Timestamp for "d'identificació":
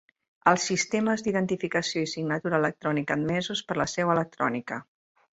1.25-2.01